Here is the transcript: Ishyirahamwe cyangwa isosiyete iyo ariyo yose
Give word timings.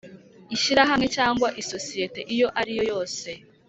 Ishyirahamwe 0.55 1.07
cyangwa 1.15 1.47
isosiyete 1.61 2.19
iyo 2.33 2.47
ariyo 2.59 2.83
yose 2.91 3.29